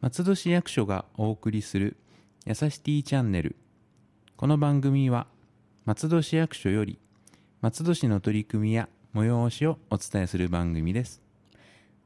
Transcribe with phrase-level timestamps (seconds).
[0.00, 1.96] 松戸市役所がお送りする
[2.46, 3.56] やさしティチャンネル。
[4.36, 5.26] この番組は
[5.86, 7.00] 松戸市役所より
[7.62, 11.20] 松戸市の取り組みや催しをお伝えする番組です。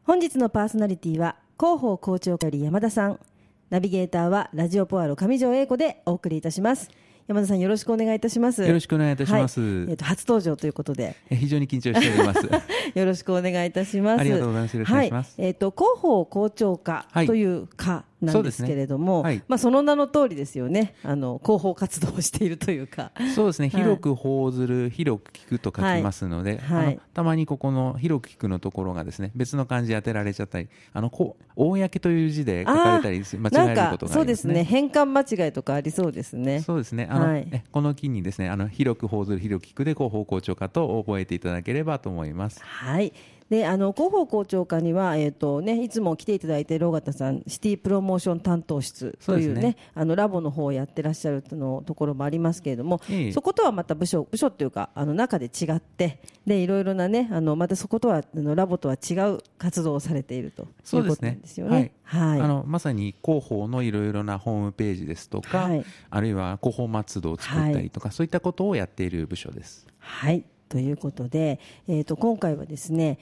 [0.04, 3.20] 本日のパーソナリティは広報校長会山田さん。
[3.68, 6.90] ナビゲーターはラジオポアロ上条英子でお送りいたします。
[7.28, 8.62] 山田さんよろしくお願いいたします。
[8.62, 11.16] よろしくお願いいたします、はい、えっ、ー、と初登場ということで。
[11.28, 12.48] 非常に緊張しております。
[12.94, 14.20] よろしくお願いいたします。
[14.20, 14.74] ありがとうございます。
[14.74, 20.94] よろしくお願いします、はい、えっ、ー、と広報校長課という課なんですけれども、ねはい、まあその名の通りですよね。
[21.02, 23.12] あの広報活動をしているというか。
[23.34, 23.68] そうですね。
[23.68, 34.08] 広く報ずる、広く聞くと書きますので、はい、たまにここの広く聞くのところがですね、別の漢字当てられちゃったり、あのこう公という字で書かれたり間違えることがありますね。
[34.14, 34.64] そうですね。
[34.64, 36.60] 変換間違いとかありそうですね。
[36.60, 37.08] そうですね。
[37.10, 42.62] あの、はい、この機にですね、あの広く報ずる広く聞くで広報校長課と覚えていただければと思います。
[42.62, 43.12] はい。
[43.50, 61.92] であの広報校長課には、えーとね、いつも来ていただいている尾形さんシティプロモーション担当室というね、ね、あのラボの方をやってらっしゃるのところもありますけれども、えそことはまた部署部署っていうかあの中で違ってでいろいろなねあのまたそことはあのラボとは違う活動をされているということなんですよね。
[62.02, 69.86] はい、あのまさに広報のいろいろなホームページですとか、はい、あるいは広報松戸を作ったりとか、そういったことをやっている部署です。
[69.98, 70.44] はい。
[70.68, 73.18] ということで、えーと今回はですね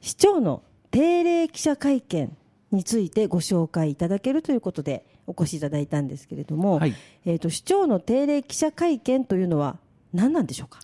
[0.00, 2.36] 市長の定例記者会見
[2.72, 9.78] についてご紹介いただけるということでお越しいただいたんですけれども、はい、えーと、市長の定例記者会見というのは
[10.12, 10.80] 何なんでしょうか？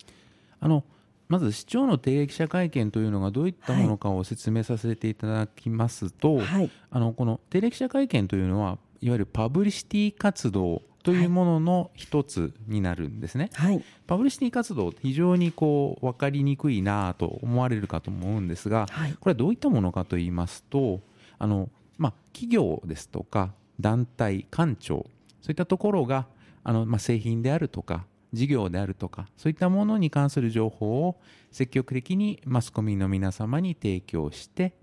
[0.60, 0.84] あの
[1.28, 21.00] まず市長の定例記者会見というのがどういったものかを説明させていただきますと、はい、あのこの定例記者会見というのはいわゆるパブリシティ活動というものの一つになるんですね、はい、パブリシティ活動非常にこう分かりにくいなと思われるかと思うんですが、はい、これはどういったものかと言いますと
[21.38, 25.06] あの、まあ、企業ですとか団体官庁
[25.42, 26.26] そういったところが
[26.64, 31.20] あの、まあ、製品であるとか事業であるとかそういったものに関する情報を
[31.52, 34.74] 積極的にマスコミの皆様に提供して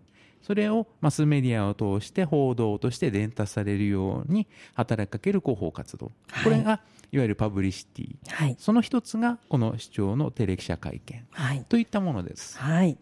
[0.43, 6.81] それをマスメディアを通して報道として伝達されるように働きかける広報活動、はい、これが
[7.11, 12.97] いわゆるパブリシティ、はい、その一つがこの市長のテレ記者会見、はい、といったものです、はい、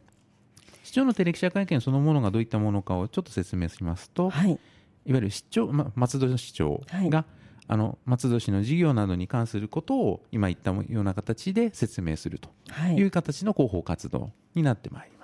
[0.84, 4.60] 市長のテレ記者会見そのものがどういったものかをちょっと説明しますと、はい、いわ
[5.06, 7.26] ゆる市長、ま、松戸市長が、
[7.68, 12.50] あの松戸市の事業などに関することを今言ったような形で説明すると
[12.98, 15.21] いう形の広報活動になってまいります。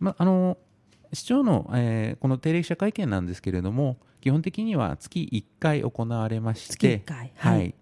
[0.00, 0.58] まあの
[1.12, 7.74] 市長の、えー、この定例記者会見なんですけれども基本的には月1回行われましてはい、はい、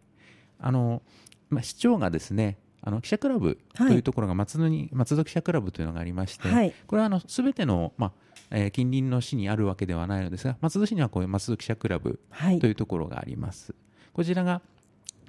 [0.61, 1.03] あの
[1.49, 8.13] まあ、市長がですねあの記者クラブというところが松戸に、はい、松戸記者クラブというのがありまして、はい、これはすべての、まあ
[8.51, 12.19] えー、近隣の市にあるわけではないのですが松戸市にはこういう松戸記者クラブ
[12.61, 13.75] というところがあります。
[14.13, 14.61] こちらが、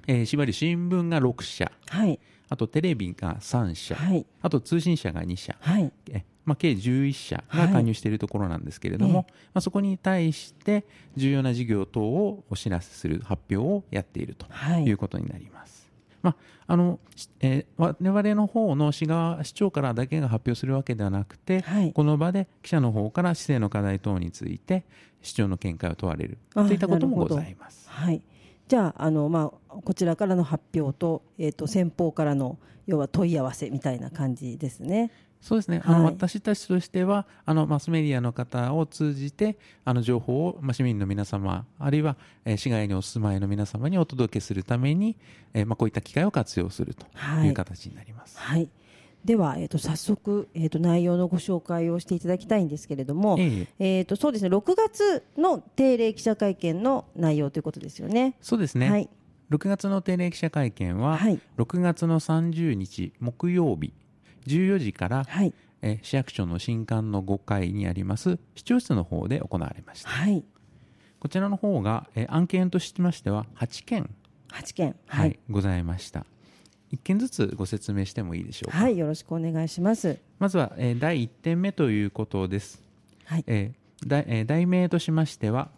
[0.06, 1.70] えー、しばり新聞が6社、
[2.48, 3.96] あとテレビが3社、
[4.42, 5.56] あと通信社が2社、
[6.10, 10.84] えまあ、計11社が加入しているところなんですけれども、はい、まあ、そこに対して
[11.16, 14.46] 重要な事業等をお知らせする発表をやっていると
[14.80, 15.84] いうことになります。
[16.22, 16.98] まああの
[17.40, 24.84] えー、我々の方の市側市長からだけが発表するわけではなくて、はい、この場で記者の方から市政の課題等について
[25.20, 27.90] 市長の見解を問われるといったこともございます。
[27.90, 28.22] はい、
[28.66, 35.10] じゃああの、まあ、こちらからの発表と,、えーと先方からの要は問い合わせみたいな感じですね。
[35.44, 42.16] そうですね、はい、あの私たちとしてはあのマスメディアの方を通じてあの情報を、まあ、市民の皆様あるいは、
[42.46, 45.18] えー、市外にお住まいの皆様にお届けするために、
[45.52, 47.06] えーまあ、こういった機会を活用すると
[47.44, 47.50] い。
[47.50, 48.38] う形になります。
[48.38, 48.70] はい、はい
[49.24, 58.36] では、えーと、早速、えーと、内容のご紹介をしていただきたいんですけれども、えー、えーとそうですね、6月の定例記者会見の内容ということですよね。
[58.42, 59.08] そうですね、はい、
[59.50, 63.94] 6月の定例記者会見は、はい、6月の30日木曜日
[64.46, 70.44] 14時から、はい、え市役所の新館の5階にあります市長室の方で行われました、はい、
[71.18, 74.10] こちらの方が、え案件としましては8件。
[74.50, 76.26] 8件、はい、はい、ございました。
[76.92, 78.78] 1件ずつご説明してもいいでしょうか？
[78.78, 80.18] はいよろしくお願いします。
[80.38, 82.82] まずは、えー、第1点目ということです、
[83.24, 83.44] はい。
[83.46, 85.70] えーだえー、題名としましては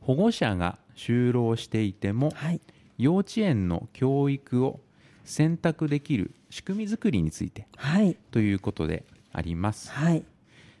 [0.00, 2.60] 保護者が就労していても、はい、
[2.98, 4.80] 幼稚園の教育を
[5.26, 10.24] 選択できる仕組み作りについて、はい、ということであります、はい。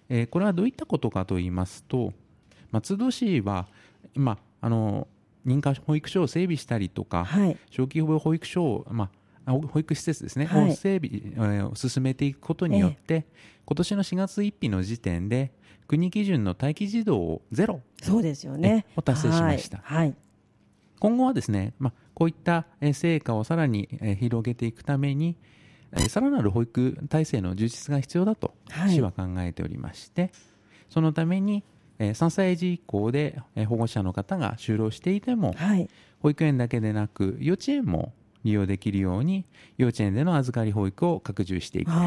[0.08, 2.12] えー、これはどういったことかと言いますと
[2.70, 3.66] 松戸市は
[4.14, 5.08] 今あの
[5.44, 9.10] 認可保育所を整備したりとか、はい、小規模保育所を、ま
[9.46, 13.24] 保育施設ですね、はい、整備を進めていくことによって、ええ、
[13.64, 15.52] 今年の4月1日の時点で
[15.86, 18.86] 国基準の待機児童をゼロそうですよね。
[18.96, 20.14] を達成しました、はい、
[20.98, 22.64] 今後はですね、まあ、こういった
[22.94, 25.36] 成果をさらに広げていくために
[26.08, 28.54] さらなる保育体制の充実が必要だと
[28.88, 30.32] 市は考えておりまして、
[30.88, 31.62] そのために
[31.98, 35.54] 3歳児以降で保護者の方が就労していても、
[36.20, 38.14] 保育園だけでなく幼稚園も
[38.46, 39.44] 利用できるように
[39.76, 42.00] 幼稚園での預かり保育を拡充していきたい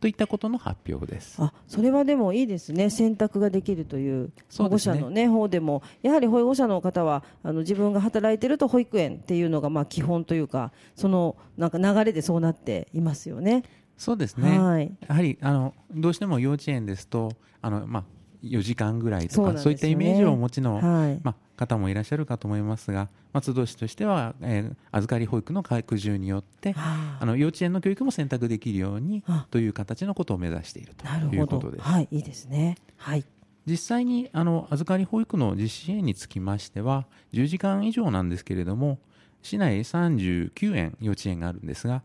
[0.00, 1.42] といったことの発表です。
[1.42, 2.88] あそれはでもいいですね。
[2.88, 5.82] 選択ができるという保護者の、ね、方でも。
[6.02, 13.64] やはり保護者の方はあの自分が働いていると保育園っていうのがまあ基本というかそのなんか流れでそうなっていますよね。
[13.98, 18.04] そうですね、はい、やはりあのどうしても幼稚園ですとあの、まあ、
[18.42, 31.84] 4時間ぐらいとかそう、ね,、いったイメージをお持ちの、はい、まあ、方もいらっしゃるかと思いますが松戸市としては、えー、預かり保育の拡充によってあの幼稚園の教育も選択できるようにという形のことを目指しているということです。
[31.84, 33.24] はい、いいですね、はい。
[33.64, 38.98] 実際にあの預かり保育の実施園につきましては10時間以上なんですけれども
[39.42, 42.02] 市内39園幼稚園があるんですが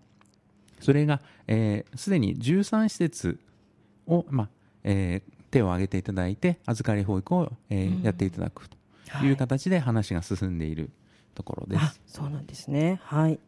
[0.79, 3.39] それがすで、えー、に13施設
[4.05, 4.49] を、まあ
[4.83, 8.77] えー、手を挙げていただいて預かり保育を、えー、やっていただくと
[9.25, 10.89] いう形で話が進んでいる
[11.35, 12.01] ところです。
[12.07, 12.99] そうなんですね。
[13.03, 13.39] はい。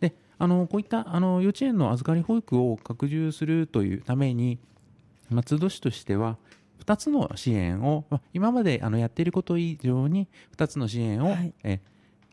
[0.00, 4.58] で、あのこういったあの幼稚園の預かり保育を拡充するというために
[5.30, 6.38] 松戸市としては
[6.84, 11.80] 2つの支援を今まであのやっていること以上に2つの支援を、はい、え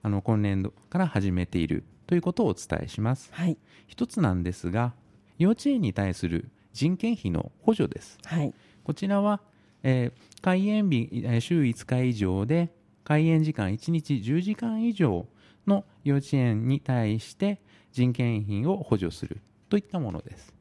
[0.01, 3.29] あの今年度から始めているということをお伝えします。
[3.33, 3.57] はい、
[3.89, 4.93] 1つなんですが
[5.37, 8.17] 幼稚園に対する人件費の補助です。
[8.23, 8.53] はい、
[8.85, 9.41] こちらは、
[9.81, 12.71] えー、開園日、えー、週5日以上で
[13.03, 15.25] 開園時間1日10時間以上
[15.65, 17.59] の幼稚園に対して
[17.91, 20.53] 人件費を補助するといったものです。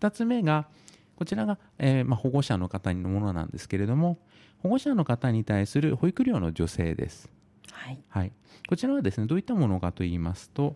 [0.00, 0.66] 2つ目が
[1.14, 4.18] こちらが、えーまあ、保護者の方のものなんですけれども
[4.58, 7.30] 保護者の方に対する保育料の助成です。
[7.70, 8.32] はい、はい、
[8.68, 10.74] こちらはですねどういったものかと言いますと、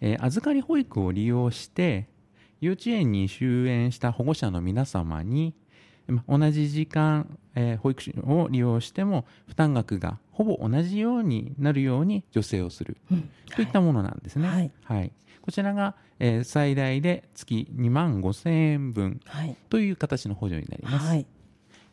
[0.00, 2.08] えー、預かり保育を利用して
[2.60, 5.54] 幼稚園に就園した保護者の皆様に
[6.28, 14.48] 同じ時間、えー、保育士を利用しても負担額がほぼ同じようになるように助成をする、うん、といったものなんですね。
[14.48, 15.12] はい、はい、
[15.42, 19.20] こちらが、えー、最大で月2万5千円分
[19.68, 21.06] という形の補助になります。
[21.06, 21.26] はいま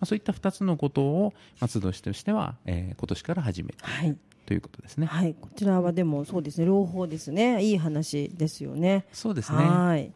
[0.01, 5.05] あ、そういった2つのことを松戸市としては、えー、今年から始めている、ということですね。
[5.05, 9.05] はい、こちらはでもそうですね、両方ですね、いい話ですよね。
[9.13, 9.59] そうですね。
[9.59, 10.11] はい。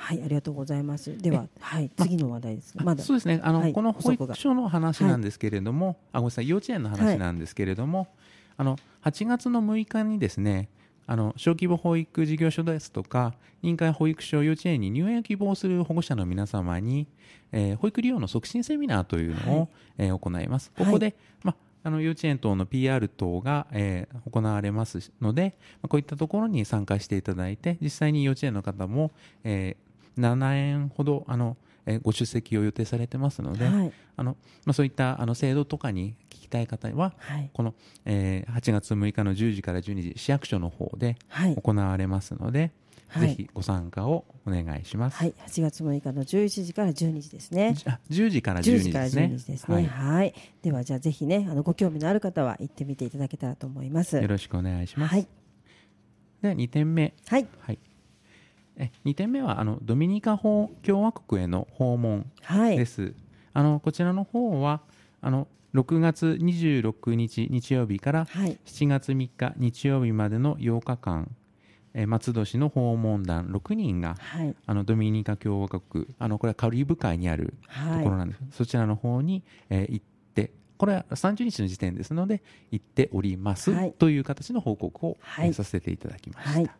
[0.00, 1.16] はい、ありがとうございます。
[1.18, 2.74] では、はい、次の話題です。
[2.82, 3.02] まだ。
[3.02, 3.40] そうですね。
[3.44, 8.08] あの、はい、この保育所の話なんですけれども、はい、あ、ごめんなさい、幼稚園の話なんですけれども、はい、
[8.56, 10.68] あの、8月の6日にですね、
[11.06, 17.08] あの小規模保育事業所ですとか認可保育所幼稚園に入園を希望する保護者の皆様に、
[17.50, 19.68] えー、保育利用の促進セミナーというのを、はい、
[19.98, 20.70] えー、行います。
[20.78, 29.10] ここで、まあの幼稚園等の PR 等が、えー、行われますので、まあ、こういったところに参加していただいて実際に幼稚園の方も、
[29.44, 37.74] えー、7円ほどあの、えご出席を予定されてますので、はい、あのまあ、そういったあの制度とかに聞きたい方は、はい、この、
[38.04, 41.16] えー、8月6日の10時から12時市役所の方で
[41.56, 42.72] 行われますので、
[43.08, 45.16] はい、ぜひご参加をお願いします。
[45.16, 47.76] はい、8月6日の11時から12時ですね。
[47.86, 49.34] あ、10時から12時ですね。
[49.36, 49.74] 時ですね。
[49.74, 50.34] はい、はい。
[50.62, 54.16] ではじゃあぜひね、あのご興味のある方は行ってみていただけたらと思います。
[54.16, 55.12] よろしくお願いします。
[55.12, 55.26] はい。
[56.42, 57.14] では2点目。
[57.26, 57.46] はい。
[57.60, 57.78] はい。
[58.80, 60.70] え2点目はあのドミニカ共
[61.02, 63.14] 和国への訪問です、はい、
[63.52, 64.80] あのこちらの方は
[65.20, 71.30] あの6月26日日曜日から7月3日日曜日までの8日間、
[71.94, 77.54] え松戸市の訪問団6人が、はい、あのドミニカ共和国あのこれはカリブ海にある
[77.98, 85.18] ところなんです、はい、そちらの方に、えー、行ってこれは30日の時点ですので行っております、はい、という形の報告を、
[85.52, 86.76] させていただきました。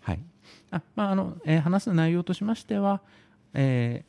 [0.00, 0.20] はい。
[0.70, 3.00] あまああのえー、話す内容としましては、
[3.54, 4.04] え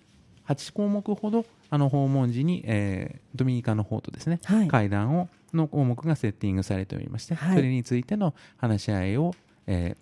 [0.48, 9.34] ー、8項目ほどあの訪問時に、えー、ドミニカの方とですね、はい、会談をの項目がセッティングされておりまして、はい、それについての話し合いを、
[9.68, 9.96] え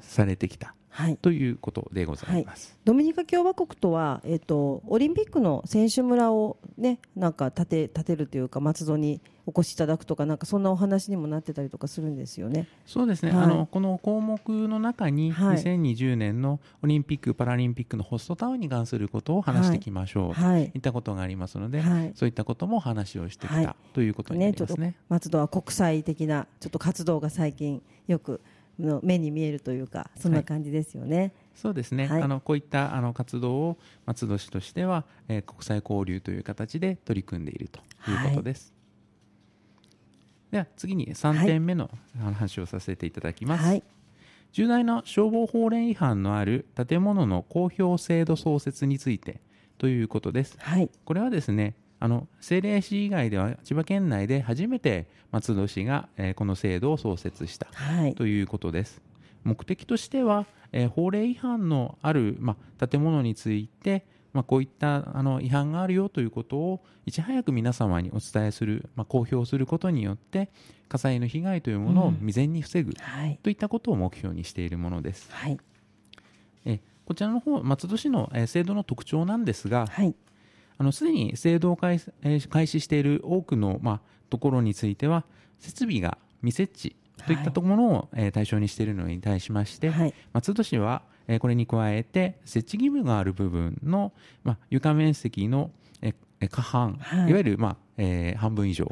[0.00, 12.66] ー、されてきたはい、ということでございます、はい、ドミニカ共和国とは、えーと、オリンピックの選手村を、ね、なんか建て建てるというか松戸にお越しいただくとかなんかそんなお話にもなってたりとかするんですよね。
[12.84, 21.82] そうですね、はい、あのこの項目の中に、2020年のオリンピック・パラリンピックのホストタウンに関することを話していきましょう、はい、いったことがありますので、
[22.14, 28.42] そういったことも話をしてきた、ということになりますね、ね、松戸は国際的なちょっと活動が最近よく
[28.78, 31.32] の目に見えるというかそんな感じですよね。
[31.54, 37.80] そうですね、はい、あのこういったあの活動を松戸市としては、えー、国際交流という形で取り組んでいると
[38.10, 38.72] いうことです。
[39.72, 41.90] はい、では次に3点目の
[42.34, 43.64] 話をさせていただきます。
[43.64, 43.82] はい、
[44.52, 49.40] 重大な消防法令違反のある建物の公表制度創設について
[49.78, 50.56] ということです。
[50.60, 57.68] はい、これはですねあの政令市以外では千葉県内で初めて松戸市が、えー、この制度を創設した、
[58.16, 59.02] ということです。
[59.44, 70.50] 目的としてはえー、法令違反のある、まあ、建物について、まあ、こういったあの違反があるよということをいち早く皆様にお伝えする、まあ、公表することによって
[70.88, 75.28] 火災の被害というものを未然に防ぐ、うんはい、といったことを目標にしているものです。
[75.30, 75.58] はい、
[76.64, 80.14] えこちらの方松戸市の、え制度の特徴なんですが、はい、
[80.78, 85.24] あのすでに制度を開,、え開始している多くの、まあ、ところについては
[85.58, 94.12] 設備が未設置といったところを、え対象にしているのに対しまして、はい、松戸市は、えこれに加えて設置義務がある部分の、
[94.44, 96.14] まあ、床面積の、え
[96.48, 98.88] 過半、はい、いわゆる、まあえー、半分以上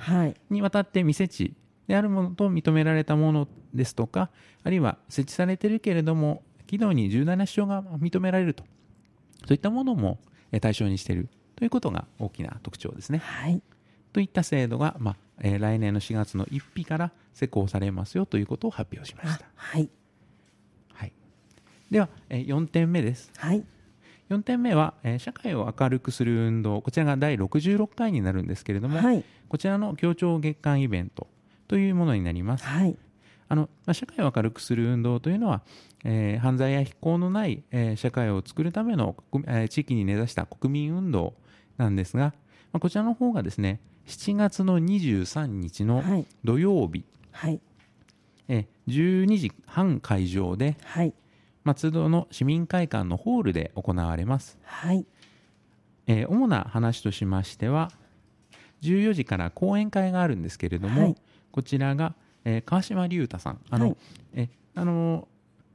[0.50, 1.55] にわたって未設置
[1.87, 4.31] であるものと認められたものですとか
[4.64, 8.64] あるいは設置されているけれども機能に重大な支障が認められると。
[9.47, 10.19] そういったものも
[10.61, 13.18] 対象にしているということが大きな特徴ですね。
[13.18, 13.60] はい、
[14.12, 19.46] といった制度が、まあえー、来年の4月の1日から施行されますよということを発表しました。
[19.54, 19.88] はい、
[20.92, 21.12] はい、
[21.90, 23.32] では、えー、4点目です。
[23.36, 23.64] はい、
[24.30, 31.26] 4点目は、えー、社会を明るくする運動こちらが第66回になるんですけれども、はい、こちらの協調月間イベント
[31.68, 32.64] というものになります。
[32.64, 32.96] はい
[33.48, 35.62] あのまあ、社会を明るくする運動というのは、
[36.04, 39.14] えー、犯罪や非行のない、えー、社会を作るための、
[39.46, 41.34] えー、地域に根ざした国民運動
[41.76, 42.35] なんですが、
[42.73, 46.02] まあ、こちらの方がですね7月の23日の
[46.45, 47.61] 土曜日、はい、
[48.49, 51.12] え12時半会場で、はい、
[51.64, 55.04] 松戸の市民会館のホールで行われます、はい。
[56.06, 57.90] えー、主な話としましては
[58.83, 61.16] 14時から講演会があるんですけれども、はい、
[61.50, 62.14] こちらが、
[62.45, 63.61] えー、川島隆太さん。
[63.71, 63.97] あの、はい、
[64.35, 65.26] えあの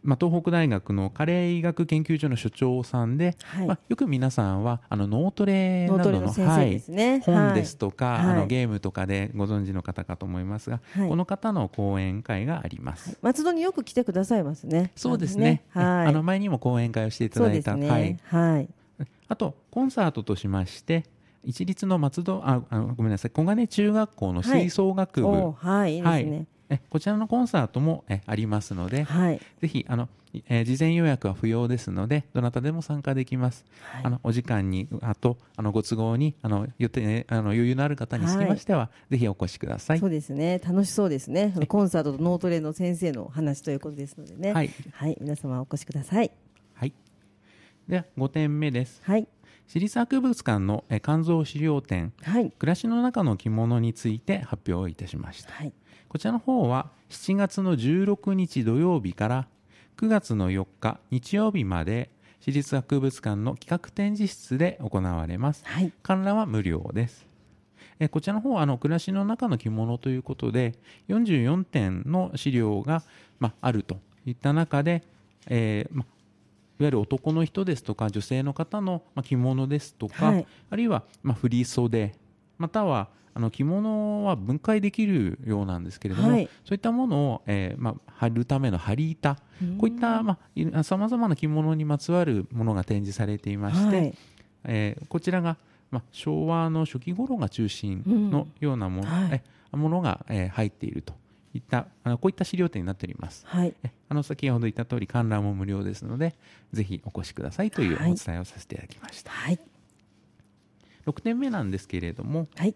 [0.04, 6.82] まあ、東北大学の加齢医学研究所の所長さんで、はい、まあ、よく皆さんはあの脳トレなどの、ね、はい、
[7.22, 14.92] 本ですとか、はい、あのゲームとかでご存知の方かと思いますが、この方の講演会があります、松戸によく来てくださいますね。
[14.96, 18.70] そうですね、はい、あの前にも講演会をしていただいた、ね、はい、はい、
[19.28, 21.06] あとコンサートとしまして
[21.44, 23.32] 一律の松戸ああごめんなさい。
[23.32, 26.00] 小金中学校の吹奏楽部、はい、い。
[26.00, 30.08] いですね、えこちらのコンサートもえありますので、はい、ぜひあの、
[30.48, 40.00] えー、事前予約は不要ですのでどなたでも参加できます、はい、あのお時間にあとあのご都合にあの予定あの余裕のある方につきましては、はい、ぜひお越しください。
[40.00, 40.60] そうですね。
[40.60, 41.54] 楽しそうですね。
[41.68, 44.54] コンサートと脳トレの先生の話ということですのでね。
[44.54, 46.32] はい、はい、皆様お越しください。
[46.74, 46.94] はい。
[47.88, 49.02] では5点目です。
[49.04, 49.28] はい。
[49.72, 55.72] 市立博物館の肝臓資料展、はい、暮らしの中の着物について発表いたしました、はい、
[56.12, 59.48] こちらの方は7月の16日土曜日から
[59.96, 62.10] 9月の4日日曜日まで
[62.42, 67.26] 市立博物館の企画展示室で行われます、はい、観覧は無料です。
[67.98, 70.74] えこちらの方はあの暮らしの中の着物ということで
[71.08, 73.04] 44点の資料が、
[73.40, 75.04] まあ、るといった中で、
[75.48, 76.08] えーま、いわ
[76.88, 82.16] ゆる男の人ですとか女性の方の着物ですとか、はい、あるいはま振り袖
[82.58, 89.42] またはあの着物は分解できるようなんですけれども、はい、そういったものを、えーまあ、貼るための貼板こ
[89.84, 90.38] ういった
[90.84, 94.14] さまざ、まな着物にまつわるものが展示されていまして、はい、
[94.66, 95.58] えー、こちらが、
[95.92, 101.14] まあ、昭和の初期頃が中心のようなものうんはい、えものが、えー、入っていると
[101.54, 103.74] いったあのこういった資料展になっております、はい、
[104.10, 106.36] あの先ほど言った通り観覧も無料ですので
[106.74, 109.60] ぜひお越しくださいというお伝えをさせていただきました、はい、
[111.06, 112.76] 6点目なんですけれども、はい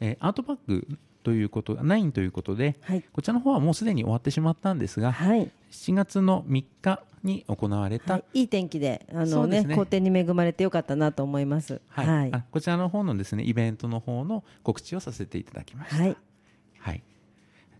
[0.00, 0.86] えー、アートバッグ
[1.22, 9.76] ということ9ということで、はい、こちらの方はもうすでに終わってしまったんですが、はい、7月の3日に行われた、はい、いい天気であのね、ね。
[9.76, 16.02] 好天に恵まれてよかったなと思います、はい、はい、こちらの方のですねイベントの方の告知をさせていただきました。
[16.02, 16.16] はい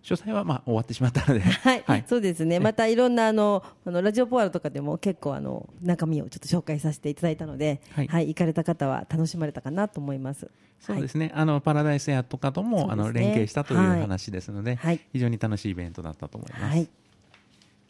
[0.02, 2.58] 詳細はまあ終わってしまったので、 はい、はい、そうですね。
[2.58, 10.50] またいろんなあのあのラジオポワロとかでも結構あの中身をちょっと紹介させていただいたので、はい、はい、行かれた方は楽しまれたかなと思います。
[10.80, 11.26] そうですね。
[11.26, 16.64] はい、あのパラダイスエアとかとも、ね、あの連携したという話ですので、はい、非常に楽しいイベントだったと思います。
[16.64, 16.88] はい。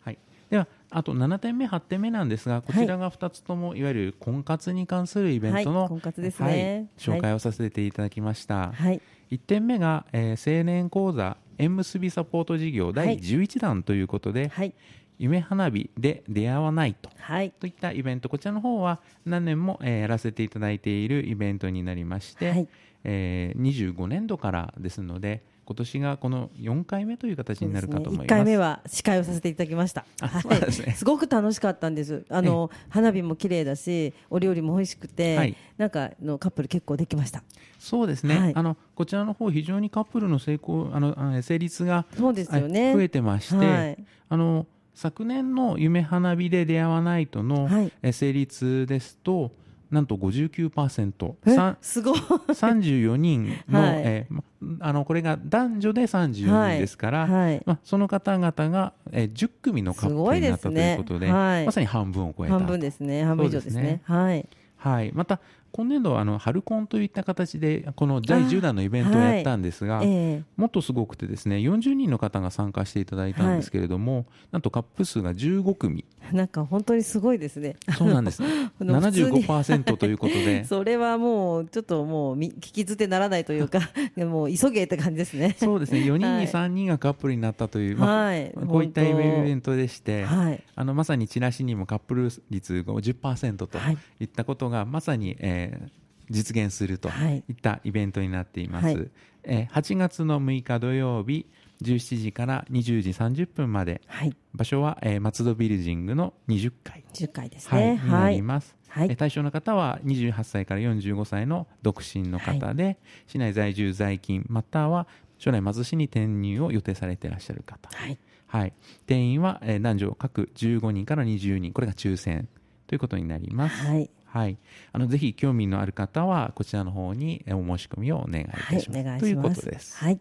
[0.03, 0.19] はい。
[0.51, 8.73] ではあと7点目、8点目なんですが、こちらが2つともいわゆる婚活に関するイベントの、婚活ですね、紹介をさせていただきました。
[8.73, 9.01] はい。
[9.31, 14.75] 1点目が、えー、青年講座縁結びサポート事業第11弾ということで、はい、
[15.19, 18.29] 夢花火で出会わないと,、はい、といったイベント。
[18.29, 22.69] こちらの方は何年も、えー、やらせていただいているイベントになりまして、はい。
[23.05, 28.17] えー、25年度からですので今年がこの4回目という形になるかと思います。
[28.17, 30.05] すね、1回目は司会をさせていただきました。
[30.21, 32.25] はい、すね、すごく楽しかったんです。
[32.29, 37.45] あの花火も綺麗だし、お料理も美味しくて、はい、なんかのカップル結構できました。
[37.79, 38.37] そうですね。
[38.37, 42.93] はい、あのこちらの方非常にカップルの成功あの成立がそうですよね。
[42.93, 43.99] 増えてまして、
[44.29, 47.69] あの昨年の夢花火で出会わないとの、
[48.11, 49.53] 成立ですと。
[49.91, 51.35] なんと59%、
[51.81, 52.19] すごい。
[52.19, 62.55] 34人の、はい、えー、あのこれが男女で34人ですから、はい、まあ、その方々が、えー、10組のカップルになったということで、ねはい、まさに半分を超えた。
[62.55, 63.25] 半分ですね。
[63.25, 65.41] 半分以上ですね、ね、はい、はい、また
[65.73, 70.11] 今年度はあの春コンといった形でこの第10弾のイベントをやったんですが、はいえ。
[70.39, 77.77] ー、もっとすごくてですね40人の方が参加していただいたんですけれども、はい、なんとカップ数が15組 なんか本当にすごいですね。
[77.97, 78.43] そうなんです。
[78.81, 80.65] 75%ということで。
[80.67, 83.81] それはもうちょっともう聞き捨てならないというか
[84.17, 85.57] もう急げって感じですね。
[85.59, 86.01] そうですね。
[86.01, 93.79] 4人に3人がカップルになったという、はい、まあ、こういったイベントでして、はい、あのまさにチラシにもカップル率50%と
[94.21, 94.25] い。
[94.25, 97.53] ったことがまさに、えー実現するとい。
[97.53, 98.87] ったイベントになっています。
[98.87, 99.11] はい、
[99.43, 101.45] え8月の6日土曜日
[101.83, 107.05] 17時から20時30分まで、はい、場所は、えー、松戸ビルジングの20階。
[107.13, 115.07] 20階ですね、はい、になります、はい、対象の方は28歳から45歳の独身の方で、はい、市内在住在勤または
[115.39, 118.19] 将来貧しに転入を予定されていらっしゃる方、はい。
[118.47, 118.73] はい、
[119.07, 121.73] 定員は、えー、男女各15人から20人。
[121.73, 122.49] これが抽選。
[122.87, 123.87] ということになります。
[123.87, 124.11] はい。
[124.25, 124.59] はい、
[124.93, 129.07] あのぜひ興味のある方はこちらの方にお申し込みをお願いいたします。
[129.07, 129.97] はい、ということです。
[129.97, 130.21] はい、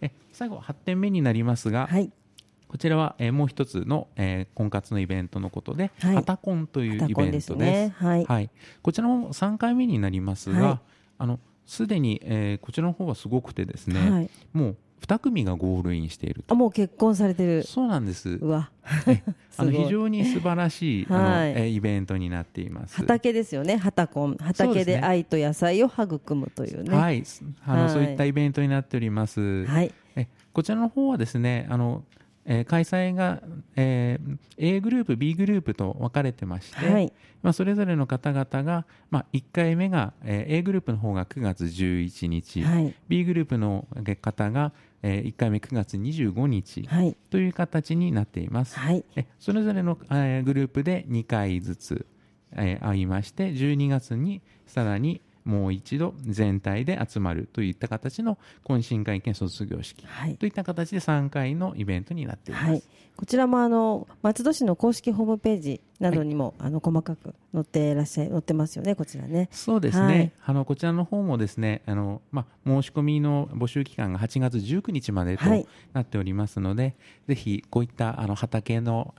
[0.00, 2.10] え最後8点目になりますが、はい、
[2.68, 7.54] こちらは、えー、もう一つの、えー、婚活のイベントのことで、はい、ハタコンというイベントです。
[7.56, 8.50] ね、はい、はい、
[8.82, 10.80] こちらも3回目になりますが、
[11.18, 17.62] あのすでに、えー、こちらの方はすごくてですね、もう2組がゴールインしているあもう結婚されてる。
[17.64, 18.30] そうなんです。
[18.30, 18.70] うわ。
[19.56, 22.96] あの非常に素晴らしい、はい、あのイベントになっています。
[22.96, 26.96] 畑ですよね畑コン畑で愛と野菜を育むというね。
[26.96, 27.22] はい。
[27.66, 29.66] あの、はい、そういったイベントになっております。
[29.66, 29.92] はい。
[30.16, 32.04] えこちらの方はですねあの
[32.46, 33.42] えー、開催が、
[33.76, 43.86] えー、A グループ B グループと分かれてまして、はい、まあ、それぞれの方々が、まあ、1回目が、えー、A グループの方が9月11日、はい、B グループの
[44.22, 44.72] 方が、
[45.02, 46.88] えー、1回目9月25日
[47.30, 52.06] という形になっています、はい、えそれぞれの、えー、グループで2回ずつ、
[52.52, 60.06] えー、会いまして12月にさらにもう一度全体で集まるといった形の懇親会兼卒業式
[60.38, 62.82] といった形で3回のイベントになっています、はい、
[63.16, 69.48] こちらもあの松戸市の公式ホームページなどにも、はい、あの細かく載っていらっしゃい載ってますよねこちらね。
[69.50, 75.44] そうですね、はい、あのこちらの方もですねあの、まあ、申し込みの募集期間が8月19日までと
[75.92, 76.94] なっておりますので、
[77.26, 79.16] ぜひこういったあの畑の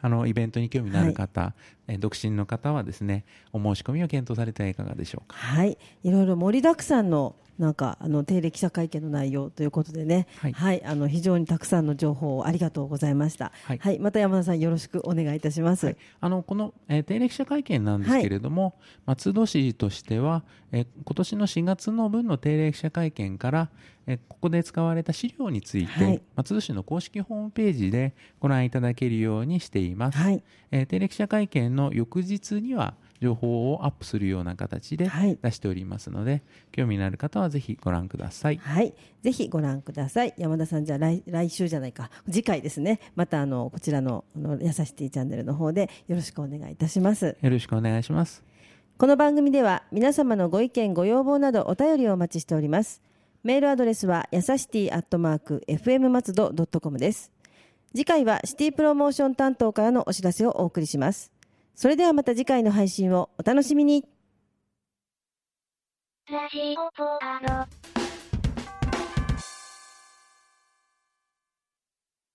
[0.00, 1.54] あのイベントに興味のある方、は
[1.88, 5.36] い、え独身の方はですねお申し込みを検討されてはいかがでしょうか。
[5.36, 13.52] はいいろいろ盛りだくさんのなんかあの定例記者会見の内容ということでね、はい、はい、あの非常にたくさんの情報をありがとうございました。
[13.64, 15.86] はい、はい、また山田さんよろしくお願いいたします。
[15.86, 23.70] はい、あのこの、えー、定例記者会見なんですけれども、松戸市としては、えー、今年の4月の分の定例記者会見から、
[24.06, 30.18] えー、ここで使われた資料について、松戸市の公式ホームページでご覧いただけるようにしています。
[30.18, 35.10] はい、えー、定例記者会見の翌日には情報をアップするような形で
[35.42, 38.58] 出しておりますので、はい、興味のある方はぜひご覧ください。
[38.58, 40.34] はい、ぜひご覧ください。
[40.36, 43.00] 山田さんじゃあ来来週じゃないか次回ですね。
[43.16, 47.36] またあのこちらのあのやさしティチャンネルの方でよろしくお願いいたします。
[47.40, 48.44] よろしくお願いします。
[48.98, 53.02] この番組では皆様のご意見ご要望などお便りをお待ちしております。
[53.44, 57.32] メールアドレスはやさしティアットマーク fm 松戸ドットコムです。
[57.94, 61.37] 次回はシティプロモーション担当からのお知らせをお送りします。
[61.78, 64.04] それではまた次回の配信をお楽しみに。
[66.28, 67.38] ラジオポア
[67.94, 67.97] ロ